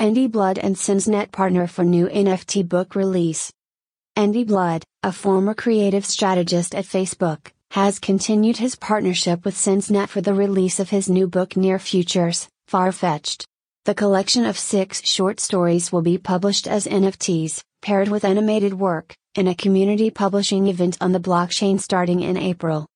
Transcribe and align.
Andy 0.00 0.28
Blood 0.28 0.56
and 0.56 0.76
CENNZnet 0.76 1.30
partner 1.30 1.66
for 1.66 1.84
new 1.84 2.06
NFT 2.06 2.66
book 2.66 2.94
release. 2.94 3.52
Andy 4.16 4.44
Blood, 4.44 4.82
a 5.02 5.12
former 5.12 5.52
creative 5.52 6.06
strategist 6.06 6.74
at 6.74 6.86
Facebook, 6.86 7.48
has 7.72 7.98
continued 7.98 8.56
his 8.56 8.76
partnership 8.76 9.44
with 9.44 9.54
CENNZnet 9.54 10.08
for 10.08 10.22
the 10.22 10.32
release 10.32 10.80
of 10.80 10.88
his 10.88 11.10
new 11.10 11.26
book 11.26 11.54
Near 11.54 11.78
Futures, 11.78 12.48
Far-Fetched. 12.68 13.44
The 13.84 13.94
collection 13.94 14.46
of 14.46 14.58
six 14.58 15.06
short 15.06 15.38
stories 15.38 15.92
will 15.92 16.00
be 16.00 16.16
published 16.16 16.66
as 16.66 16.86
NFTs, 16.86 17.62
paired 17.82 18.08
with 18.08 18.24
animated 18.24 18.72
work, 18.72 19.14
in 19.34 19.48
a 19.48 19.54
community 19.54 20.08
publishing 20.08 20.68
event 20.68 20.96
on 21.02 21.12
the 21.12 21.20
blockchain 21.20 21.78
starting 21.78 22.20
in 22.22 22.38
April. 22.38 22.86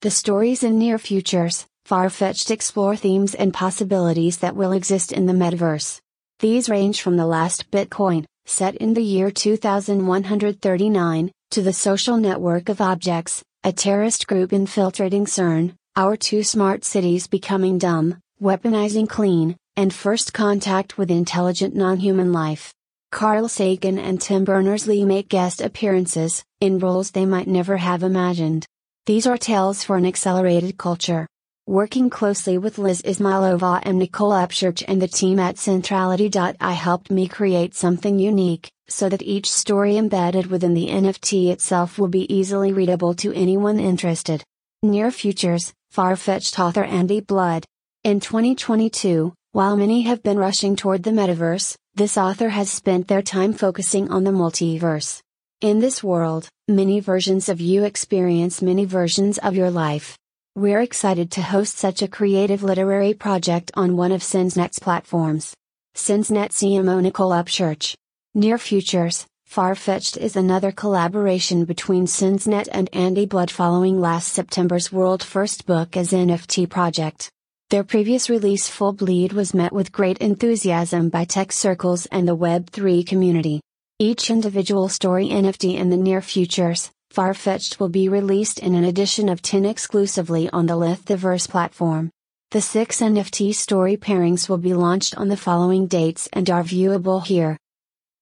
The 0.00 0.10
stories 0.10 0.62
in 0.62 0.78
Near 0.78 0.96
Futures, 0.96 1.66
Far-Fetched 1.84 2.50
explore 2.50 2.96
themes 2.96 3.34
and 3.34 3.52
possibilities 3.52 4.38
that 4.38 4.56
will 4.56 4.72
exist 4.72 5.12
in 5.12 5.26
the 5.26 5.34
metaverse. 5.34 6.00
These 6.40 6.68
range 6.68 7.02
from 7.02 7.16
the 7.16 7.26
last 7.26 7.68
Bitcoin, 7.72 8.24
set 8.46 8.76
in 8.76 8.94
the 8.94 9.02
year 9.02 9.28
2139, 9.28 11.32
to 11.50 11.62
the 11.62 11.72
social 11.72 12.16
network 12.16 12.68
of 12.68 12.80
objects, 12.80 13.42
a 13.64 13.72
terrorist 13.72 14.28
group 14.28 14.52
infiltrating 14.52 15.24
CERN, 15.24 15.74
our 15.96 16.16
too 16.16 16.44
smart 16.44 16.84
cities 16.84 17.26
becoming 17.26 17.76
dumb, 17.76 18.20
weaponizing 18.40 19.08
clean, 19.08 19.56
and 19.74 19.92
first 19.92 20.32
contact 20.32 20.96
with 20.96 21.10
intelligent 21.10 21.74
non-human 21.74 22.32
life. 22.32 22.72
Carl 23.10 23.48
Sagan 23.48 23.98
and 23.98 24.20
Tim 24.20 24.44
Berners-Lee 24.44 25.04
make 25.04 25.28
guest 25.28 25.60
appearances, 25.60 26.44
in 26.60 26.78
roles 26.78 27.10
they 27.10 27.26
might 27.26 27.48
never 27.48 27.78
have 27.78 28.04
imagined. 28.04 28.64
These 29.06 29.26
are 29.26 29.38
tales 29.38 29.82
for 29.82 29.96
an 29.96 30.06
accelerated 30.06 30.78
culture. 30.78 31.26
Working 31.68 32.08
closely 32.08 32.56
with 32.56 32.78
Liz 32.78 33.02
Izmailova 33.02 33.82
and 33.82 33.98
Nicole 33.98 34.30
Upchurch 34.30 34.82
and 34.88 35.02
the 35.02 35.06
team 35.06 35.38
at 35.38 35.58
Centrality.I 35.58 36.72
helped 36.72 37.10
me 37.10 37.28
create 37.28 37.74
something 37.74 38.18
unique, 38.18 38.72
so 38.88 39.10
that 39.10 39.20
each 39.20 39.52
story 39.52 39.98
embedded 39.98 40.46
within 40.46 40.72
the 40.72 40.88
NFT 40.88 41.50
itself 41.50 41.98
will 41.98 42.08
be 42.08 42.34
easily 42.34 42.72
readable 42.72 43.12
to 43.16 43.34
anyone 43.34 43.78
interested. 43.78 44.42
Near 44.82 45.10
Futures, 45.10 45.74
far-fetched 45.90 46.58
author 46.58 46.84
Andy 46.84 47.20
Blood. 47.20 47.66
In 48.02 48.18
2022, 48.18 49.34
while 49.52 49.76
many 49.76 50.00
have 50.00 50.22
been 50.22 50.38
rushing 50.38 50.74
toward 50.74 51.02
the 51.02 51.10
metaverse, 51.10 51.76
this 51.94 52.16
author 52.16 52.48
has 52.48 52.70
spent 52.70 53.08
their 53.08 53.20
time 53.20 53.52
focusing 53.52 54.10
on 54.10 54.24
the 54.24 54.30
multiverse. 54.30 55.20
In 55.60 55.80
this 55.80 56.02
world, 56.02 56.48
many 56.66 57.00
versions 57.00 57.50
of 57.50 57.60
you 57.60 57.84
experience 57.84 58.62
many 58.62 58.86
versions 58.86 59.36
of 59.36 59.54
your 59.54 59.70
life. 59.70 60.16
We're 60.58 60.80
excited 60.80 61.30
to 61.30 61.40
host 61.40 61.78
such 61.78 62.02
a 62.02 62.08
creative 62.08 62.64
literary 62.64 63.14
project 63.14 63.70
on 63.74 63.96
one 63.96 64.10
of 64.10 64.22
CENNZnet's 64.22 64.80
platforms. 64.80 65.54
CENNZnet 65.94 66.50
CMO 66.50 67.00
Nicole 67.00 67.30
Upchurch. 67.30 67.94
Near 68.34 68.58
Futures, 68.58 69.24
Far-Fetched 69.46 70.16
is 70.16 70.34
another 70.34 70.72
collaboration 70.72 71.64
between 71.64 72.06
CENNZnet 72.06 72.66
and 72.72 72.90
Andy 72.92 73.24
Blood 73.24 73.52
following 73.52 74.00
last 74.00 74.32
September's 74.32 74.90
world 74.90 75.22
first 75.22 75.64
book 75.64 75.96
as 75.96 76.10
NFT 76.10 76.68
project. 76.68 77.30
Their 77.70 77.84
previous 77.84 78.28
release 78.28 78.66
Full 78.68 78.94
Bleed 78.94 79.34
was 79.34 79.54
met 79.54 79.72
with 79.72 79.92
great 79.92 80.18
enthusiasm 80.18 81.08
by 81.08 81.24
tech 81.24 81.52
circles 81.52 82.06
and 82.06 82.26
the 82.26 82.36
Web3 82.36 83.06
community. 83.06 83.60
Each 84.00 84.28
individual 84.28 84.88
story 84.88 85.28
NFT 85.28 85.76
in 85.76 85.88
the 85.88 85.96
near 85.96 86.20
futures, 86.20 86.90
Far-Fetched 87.10 87.80
will 87.80 87.88
be 87.88 88.08
released 88.08 88.58
in 88.58 88.74
an 88.74 88.84
edition 88.84 89.28
of 89.28 89.42
10 89.42 89.64
exclusively 89.64 90.48
on 90.50 90.66
the 90.66 90.74
Lithoverse 90.74 91.48
platform. 91.48 92.10
The 92.50 92.60
six 92.60 93.00
NFT 93.00 93.54
story 93.54 93.96
pairings 93.96 94.48
will 94.48 94.58
be 94.58 94.74
launched 94.74 95.16
on 95.16 95.28
the 95.28 95.36
following 95.36 95.86
dates 95.86 96.28
and 96.32 96.48
are 96.48 96.62
viewable 96.62 97.24
here. 97.24 97.58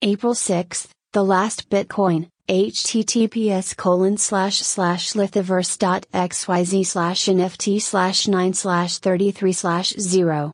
April 0.01 0.33
6th, 0.33 0.89
The 1.13 1.23
Last 1.23 1.69
Bitcoin, 1.69 2.29
https 2.49 3.75
colon 3.75 4.17
slash 4.17 4.57
slash 4.59 5.13
lithoverse.xyz 5.13 6.85
slash 6.85 7.25
nft 7.25 7.81
slash 7.81 8.27
9 8.27 8.53
slash 8.53 8.97
33 8.99 9.51
slash 9.53 9.93
0. 9.99 10.51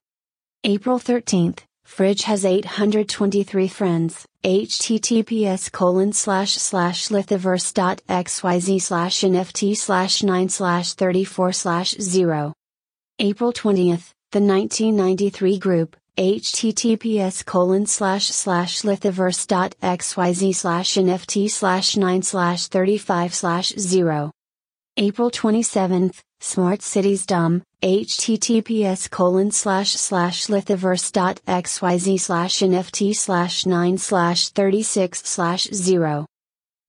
April 0.64 0.98
13th, 1.00 1.60
Fridge 1.86 2.24
has 2.24 2.46
823 2.46 3.68
friends 3.68 4.28
https 4.44 5.72
colon 5.72 6.12
slash 6.12 6.54
slash 6.56 7.08
lithoverse.xyz 7.08 8.82
slash 8.82 9.20
nft 9.22 9.78
slash 9.78 10.22
9 10.22 10.50
slash 10.50 10.94
34 10.94 11.54
slash 11.54 11.92
0. 11.92 12.54
April 13.20 13.54
20th, 13.54 14.12
the 14.32 14.42
1993 14.42 15.60
group, 15.60 15.96
https 16.18 17.46
colon 17.46 17.86
slash 17.86 18.28
slash 18.28 18.82
lithoverse.xyz 18.82 20.56
slash 20.56 20.94
nft 20.96 21.50
slash 21.50 21.96
9 21.96 22.22
slash 22.22 22.68
35 22.68 23.34
slash 23.34 23.74
0. 23.80 24.32
April 24.98 25.32
27th, 25.32 26.20
Smart 26.42 26.82
Cities 26.82 27.26
Dumb, 27.26 27.64
https 27.84 29.12
colon 29.12 29.52
slash 29.52 29.92
slash 29.92 30.48
lithoverse.xyz 30.48 32.20
slash 32.22 32.60
nft 32.60 33.14
slash 33.14 33.66
9 33.66 33.98
slash 33.98 34.50
36 34.50 35.28
slash 35.28 35.64
0. 35.66 36.26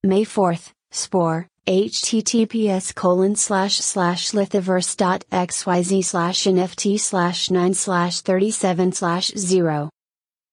May 0.03 0.23
4th, 0.23 0.71
Spore, 0.91 1.47
https 1.67 2.95
colon 2.95 3.35
slash 3.35 3.75
slash 3.79 4.31
lithoverse.xyz 4.31 6.05
slash 6.05 6.43
nft 6.43 6.99
slash 7.01 7.51
9 7.51 7.73
slash 7.73 8.21
37 8.21 8.91
slash 8.93 9.27
0. 9.35 9.89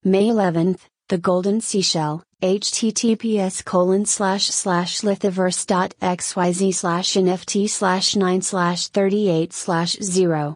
May 0.02 0.26
11th, 0.26 0.80
The 1.08 1.18
Golden 1.18 1.60
Seashell, 1.60 2.22
https 2.42 3.64
colon 3.64 4.06
slash 4.06 4.46
slash 4.46 5.00
lithoverse.xyz 5.02 6.74
slash 6.74 7.12
nft 7.12 7.70
slash 7.70 8.16
9 8.16 8.42
slash 8.42 8.88
38 8.88 9.52
slash 9.52 9.92
0. 10.02 10.54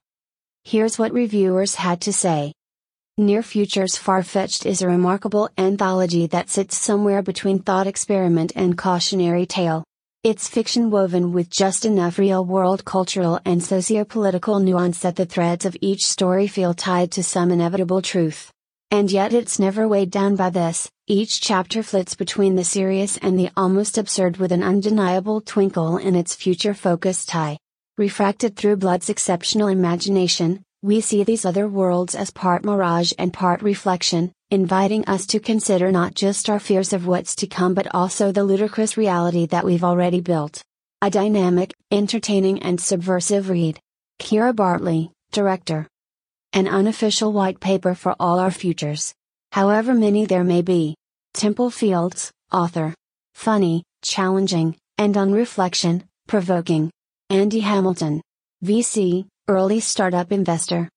Here's 0.64 0.98
what 0.98 1.12
reviewers 1.12 1.74
had 1.74 2.00
to 2.00 2.12
say. 2.12 2.52
Near 3.18 3.42
Futures 3.42 3.96
Far-Fetched 3.96 4.66
is 4.66 4.82
a 4.82 4.88
remarkable 4.88 5.48
anthology 5.56 6.26
that 6.26 6.50
sits 6.50 6.76
somewhere 6.76 7.22
between 7.22 7.60
thought 7.60 7.86
experiment 7.86 8.52
and 8.56 8.76
cautionary 8.76 9.46
tale. 9.46 9.84
It's 10.24 10.48
fiction 10.48 10.90
woven 10.90 11.32
with 11.32 11.48
just 11.48 11.84
enough 11.84 12.18
real-world 12.18 12.84
cultural 12.84 13.38
and 13.44 13.62
socio-political 13.62 14.58
nuance 14.58 14.98
that 14.98 15.16
the 15.16 15.24
threads 15.24 15.64
of 15.64 15.76
each 15.80 16.04
story 16.04 16.46
feel 16.46 16.74
tied 16.74 17.12
to 17.12 17.22
some 17.22 17.50
inevitable 17.50 18.02
truth. 18.02 18.50
And 18.90 19.10
yet 19.10 19.32
it's 19.32 19.58
never 19.58 19.88
weighed 19.88 20.10
down 20.10 20.36
by 20.36 20.50
this, 20.50 20.88
each 21.08 21.40
chapter 21.40 21.82
flits 21.82 22.14
between 22.14 22.54
the 22.54 22.64
serious 22.64 23.16
and 23.16 23.38
the 23.38 23.50
almost 23.56 23.98
absurd 23.98 24.36
with 24.36 24.52
an 24.52 24.62
undeniable 24.62 25.40
twinkle 25.40 25.96
in 25.98 26.14
its 26.14 26.34
future 26.34 26.74
focused 26.74 27.34
eye. 27.34 27.58
Refracted 27.98 28.56
through 28.56 28.76
Blood's 28.76 29.10
exceptional 29.10 29.68
imagination, 29.68 30.62
we 30.82 31.00
see 31.00 31.24
these 31.24 31.44
other 31.44 31.66
worlds 31.66 32.14
as 32.14 32.30
part 32.30 32.64
mirage 32.64 33.12
and 33.18 33.32
part 33.32 33.60
reflection, 33.62 34.32
inviting 34.50 35.04
us 35.06 35.26
to 35.26 35.40
consider 35.40 35.90
not 35.90 36.14
just 36.14 36.48
our 36.48 36.60
fears 36.60 36.92
of 36.92 37.06
what's 37.06 37.34
to 37.36 37.46
come 37.48 37.74
but 37.74 37.92
also 37.92 38.30
the 38.30 38.44
ludicrous 38.44 38.96
reality 38.96 39.46
that 39.46 39.64
we've 39.64 39.82
already 39.82 40.20
built. 40.20 40.62
A 41.02 41.10
dynamic, 41.10 41.74
entertaining, 41.90 42.62
and 42.62 42.80
subversive 42.80 43.50
read. 43.50 43.80
Kira 44.20 44.54
Bartley, 44.54 45.10
Director. 45.32 45.88
An 46.52 46.68
unofficial 46.68 47.32
white 47.32 47.60
paper 47.60 47.94
for 47.94 48.16
all 48.18 48.38
our 48.38 48.50
futures 48.50 49.14
however 49.56 49.94
many 49.94 50.26
there 50.26 50.44
may 50.44 50.60
be. 50.60 50.94
Temple 51.32 51.70
Fields, 51.70 52.30
author. 52.52 52.92
Funny, 53.34 53.82
challenging, 54.02 54.76
and 54.98 55.16
on 55.16 55.32
reflection, 55.32 56.04
provoking. 56.26 56.90
Andy 57.30 57.60
Hamilton. 57.60 58.20
VC, 58.62 59.26
early 59.48 59.80
startup 59.80 60.30
investor. 60.30 60.90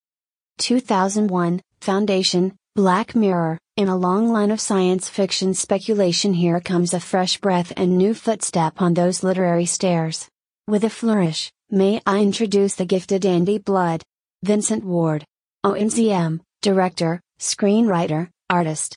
2001, 0.58 1.62
Foundation, 1.80 2.54
Black 2.76 3.16
Mirror, 3.16 3.58
in 3.78 3.88
a 3.88 3.96
long 3.96 4.30
line 4.30 4.52
of 4.52 4.60
science 4.60 5.08
fiction 5.08 5.54
speculation 5.54 6.34
here 6.34 6.60
comes 6.60 6.94
a 6.94 7.00
fresh 7.00 7.38
breath 7.38 7.72
and 7.78 7.98
new 7.98 8.14
footstep 8.14 8.82
on 8.82 8.94
those 8.94 9.24
literary 9.24 9.66
stairs. 9.66 10.28
With 10.68 10.84
a 10.84 10.90
flourish, 10.90 11.50
may 11.70 12.02
I 12.06 12.20
introduce 12.20 12.76
the 12.76 12.86
gifted 12.86 13.26
Andy 13.26 13.58
Blood. 13.58 14.04
Vincent 14.44 14.84
Ward. 14.84 15.26
ONZM, 15.66 16.40
Director, 16.62 17.20
screenwriter, 17.38 18.30
artist. 18.50 18.96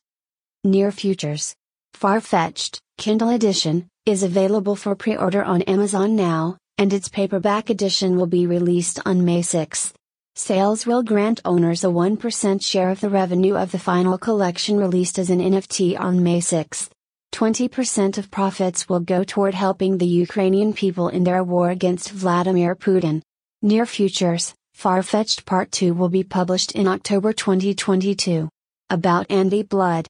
Near 0.62 0.92
Futures. 0.92 1.56
Far-Fetched, 1.94 2.78
Kindle 2.98 3.30
edition, 3.30 3.88
is 4.06 4.22
available 4.22 4.76
for 4.76 4.94
pre-order 4.94 5.42
on 5.42 5.62
Amazon 5.62 6.14
now, 6.14 6.56
and 6.78 6.92
its 6.92 7.08
paperback 7.08 7.68
edition 7.68 8.14
will 8.14 8.28
be 8.28 8.46
released 8.46 9.00
on 9.04 9.24
May 9.24 9.42
6. 9.42 9.92
Sales 10.36 10.86
will 10.86 11.02
grant 11.02 11.40
owners 11.44 11.82
a 11.82 11.88
1% 11.88 12.64
share 12.64 12.90
of 12.90 13.00
the 13.00 13.10
revenue 13.10 13.56
of 13.56 13.72
the 13.72 13.78
final 13.80 14.16
collection 14.16 14.76
released 14.76 15.18
as 15.18 15.30
an 15.30 15.40
NFT 15.40 15.98
on 15.98 16.22
May 16.22 16.38
6. 16.38 16.88
20% 17.34 18.18
of 18.18 18.30
profits 18.30 18.88
will 18.88 19.00
go 19.00 19.24
toward 19.24 19.54
helping 19.54 19.98
the 19.98 20.06
Ukrainian 20.06 20.74
people 20.74 21.08
in 21.08 21.24
their 21.24 21.42
war 21.42 21.70
against 21.70 22.12
Vladimir 22.12 22.76
Putin. 22.76 23.20
Near 23.62 23.84
Futures, 23.84 24.54
Far-Fetched 24.82 25.46
Part 25.46 25.70
2 25.70 25.94
will 25.94 26.08
be 26.08 26.24
published 26.24 26.72
in 26.72 26.88
October 26.88 27.32
2022. 27.32 28.48
About 28.90 29.30
Andy 29.30 29.62
Blood. 29.62 30.08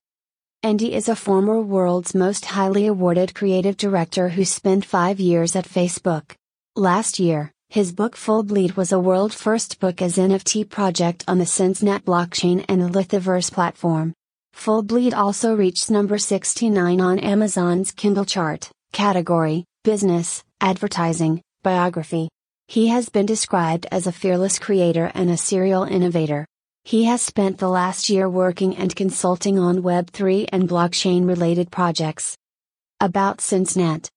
Andy 0.62 0.94
is 0.94 1.10
a 1.10 1.14
former 1.14 1.60
world's 1.60 2.14
most 2.14 2.46
highly 2.46 2.86
awarded 2.86 3.34
creative 3.34 3.76
director 3.76 4.30
who 4.30 4.46
spent 4.46 4.86
five 4.86 5.20
years 5.20 5.54
at 5.56 5.68
Facebook. 5.68 6.32
Last 6.74 7.18
year, 7.18 7.52
his 7.68 7.92
book 7.92 8.16
Full 8.16 8.44
Bleed 8.44 8.72
was 8.78 8.92
a 8.92 8.98
world 8.98 9.34
first 9.34 9.78
book 9.78 10.00
as 10.00 10.16
NFT 10.16 10.70
project 10.70 11.22
on 11.28 11.36
the 11.36 11.44
CENNZnet 11.44 12.04
blockchain 12.04 12.64
and 12.66 12.80
the 12.80 12.88
Lithoverse 12.98 13.52
platform. 13.52 14.14
Full 14.54 14.82
Bleed 14.82 15.12
also 15.12 15.54
reached 15.54 15.90
number 15.90 16.16
69 16.16 16.98
on 16.98 17.18
Amazon's 17.18 17.92
Kindle 17.92 18.24
chart, 18.24 18.70
category, 18.94 19.66
business, 19.84 20.42
advertising, 20.62 21.42
biography. 21.62 22.30
He 22.72 22.88
has 22.88 23.10
been 23.10 23.26
described 23.26 23.86
as 23.92 24.06
a 24.06 24.12
fearless 24.12 24.58
creator 24.58 25.12
and 25.14 25.28
a 25.28 25.36
serial 25.36 25.84
innovator. 25.84 26.46
He 26.84 27.04
has 27.04 27.20
spent 27.20 27.58
the 27.58 27.68
last 27.68 28.08
year 28.08 28.30
working 28.30 28.74
and 28.78 28.96
consulting 28.96 29.58
on 29.58 29.82
Web3 29.82 30.48
and 30.50 30.66
blockchain 30.66 31.28
related 31.28 31.70
projects. 31.70 32.34
About 32.98 33.42
CENNZnet 33.42 34.08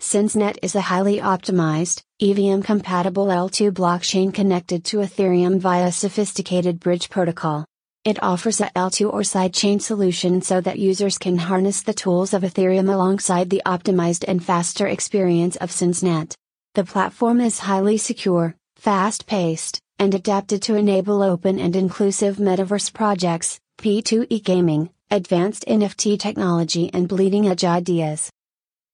CENNZnet 0.00 0.58
is 0.62 0.76
a 0.76 0.80
highly 0.80 1.18
optimized, 1.18 2.02
EVM 2.20 2.62
compatible 2.62 3.26
L2 3.26 3.72
blockchain 3.72 4.32
connected 4.32 4.84
to 4.84 4.98
Ethereum 4.98 5.58
via 5.58 5.88
a 5.88 5.90
sophisticated 5.90 6.78
bridge 6.78 7.10
protocol. 7.10 7.64
It 8.04 8.22
offers 8.22 8.60
a 8.60 8.70
L2 8.76 9.12
or 9.12 9.22
sidechain 9.22 9.82
solution 9.82 10.40
so 10.40 10.60
that 10.60 10.78
users 10.78 11.18
can 11.18 11.36
harness 11.36 11.82
the 11.82 11.94
tools 11.94 12.32
of 12.32 12.42
Ethereum 12.42 12.94
alongside 12.94 13.50
the 13.50 13.62
optimized 13.66 14.24
and 14.28 14.40
faster 14.40 14.86
experience 14.86 15.56
of 15.56 15.72
CENNZnet. 15.72 16.36
The 16.78 16.84
platform 16.84 17.40
is 17.40 17.58
highly 17.58 17.98
secure, 17.98 18.54
fast 18.76 19.26
paced, 19.26 19.80
and 19.98 20.14
adapted 20.14 20.62
to 20.62 20.76
enable 20.76 21.24
open 21.24 21.58
and 21.58 21.74
inclusive 21.74 22.36
metaverse 22.36 22.92
projects, 22.92 23.58
P2E 23.78 24.44
gaming, 24.44 24.90
advanced 25.10 25.64
NFT 25.66 26.20
technology, 26.20 26.88
and 26.94 27.08
bleeding 27.08 27.48
edge 27.48 27.64
ideas. 27.64 28.30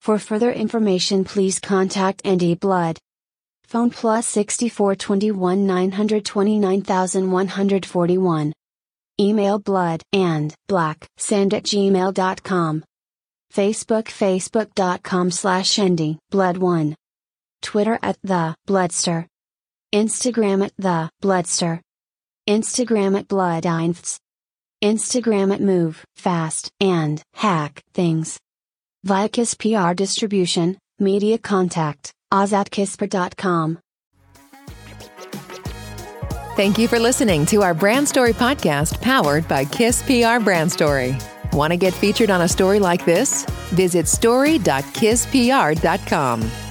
For 0.00 0.18
further 0.18 0.50
information, 0.50 1.24
please 1.24 1.60
contact 1.60 2.22
Andy 2.24 2.54
Blood. 2.54 2.98
Phone 3.64 3.90
plus 3.90 4.26
6421 4.28 5.66
929141. 5.66 8.54
Email 9.20 9.58
blood 9.58 10.02
and 10.10 10.54
black 10.68 11.06
sand 11.18 11.52
at 11.52 11.64
gmail.com. 11.64 12.82
Facebook 13.52 14.04
facebook.com 14.04 15.30
slash 15.30 15.78
Andy 15.78 16.18
Blood 16.30 16.56
1. 16.56 16.96
Twitter 17.64 17.98
at 18.02 18.16
The 18.22 18.54
Bloodster. 18.68 19.26
Instagram 19.92 20.64
at 20.64 20.72
The 20.76 21.10
Bloodster. 21.20 21.80
Instagram 22.48 23.18
at 23.18 23.26
Bloodinfts. 23.26 24.20
Instagram 24.82 25.52
at 25.52 25.60
Move 25.60 26.04
Fast 26.14 26.70
and 26.80 27.20
Hack 27.34 27.82
Things. 27.94 28.38
Vicus 29.02 29.54
PR 29.54 29.94
Distribution, 29.94 30.78
Media 30.98 31.38
Contact, 31.38 32.12
ozatkispr.com. 32.32 33.78
Thank 36.56 36.78
you 36.78 36.86
for 36.86 37.00
listening 37.00 37.46
to 37.46 37.62
our 37.62 37.74
Brand 37.74 38.08
Story 38.08 38.32
podcast 38.32 39.02
powered 39.02 39.48
by 39.48 39.64
Kiss 39.64 40.02
PR 40.02 40.38
Brand 40.42 40.70
Story. 40.70 41.16
Want 41.52 41.72
to 41.72 41.76
get 41.76 41.92
featured 41.92 42.30
on 42.30 42.42
a 42.42 42.48
story 42.48 42.78
like 42.78 43.04
this? 43.04 43.44
Visit 43.72 44.06
story.kisspr.com. 44.08 46.63